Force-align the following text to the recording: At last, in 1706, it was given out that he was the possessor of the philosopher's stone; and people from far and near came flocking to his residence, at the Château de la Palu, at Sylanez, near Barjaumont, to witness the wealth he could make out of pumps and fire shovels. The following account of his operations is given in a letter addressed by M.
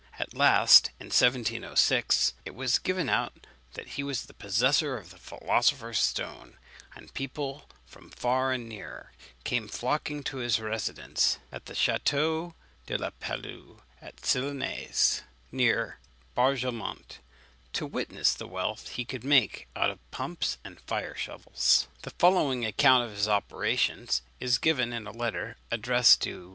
At 0.17 0.33
last, 0.33 0.89
in 0.99 1.11
1706, 1.13 2.33
it 2.43 2.55
was 2.55 2.79
given 2.79 3.07
out 3.07 3.45
that 3.73 3.89
he 3.89 4.03
was 4.03 4.25
the 4.25 4.33
possessor 4.33 4.97
of 4.97 5.11
the 5.11 5.19
philosopher's 5.19 5.99
stone; 5.99 6.57
and 6.95 7.13
people 7.13 7.69
from 7.85 8.09
far 8.09 8.51
and 8.51 8.67
near 8.67 9.11
came 9.43 9.67
flocking 9.67 10.23
to 10.23 10.37
his 10.37 10.59
residence, 10.59 11.37
at 11.51 11.67
the 11.67 11.75
Château 11.75 12.55
de 12.87 12.97
la 12.97 13.11
Palu, 13.11 13.81
at 14.01 14.19
Sylanez, 14.25 15.21
near 15.51 15.99
Barjaumont, 16.35 17.19
to 17.73 17.85
witness 17.85 18.33
the 18.33 18.47
wealth 18.47 18.89
he 18.93 19.05
could 19.05 19.23
make 19.23 19.67
out 19.75 19.91
of 19.91 19.99
pumps 20.09 20.57
and 20.63 20.79
fire 20.81 21.13
shovels. 21.13 21.85
The 22.01 22.09
following 22.17 22.65
account 22.65 23.03
of 23.05 23.11
his 23.15 23.27
operations 23.27 24.23
is 24.39 24.57
given 24.57 24.93
in 24.93 25.05
a 25.05 25.11
letter 25.11 25.57
addressed 25.69 26.25
by 26.25 26.31
M. 26.31 26.49